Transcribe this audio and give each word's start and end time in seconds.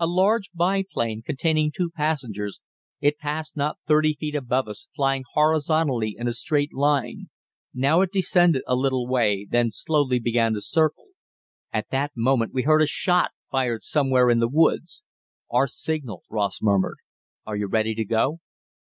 A 0.00 0.08
large 0.08 0.50
biplane, 0.50 1.22
containing 1.22 1.70
two 1.70 1.88
passengers, 1.88 2.60
it 3.00 3.16
passed 3.16 3.56
not 3.56 3.78
thirty 3.86 4.14
feet 4.18 4.34
above 4.34 4.66
us, 4.66 4.88
flying 4.92 5.22
horizontally 5.34 6.16
in 6.18 6.26
a 6.26 6.32
straight 6.32 6.74
line. 6.74 7.30
Now 7.72 8.00
it 8.00 8.10
descended 8.10 8.62
a 8.66 8.74
little 8.74 9.06
way, 9.06 9.46
then 9.48 9.70
slowly 9.70 10.18
began 10.18 10.52
to 10.54 10.60
circle. 10.60 11.10
At 11.72 11.90
that 11.90 12.10
moment 12.16 12.52
we 12.52 12.62
heard 12.62 12.82
a 12.82 12.88
shot, 12.88 13.30
fired 13.52 13.84
somewhere 13.84 14.30
in 14.30 14.40
the 14.40 14.48
woods. 14.48 15.04
"Our 15.48 15.68
signal," 15.68 16.24
Ross 16.28 16.60
murmured. 16.60 16.96
"Are 17.46 17.54
you 17.54 17.68
ready 17.68 17.94
to 17.94 18.04
go?" 18.04 18.40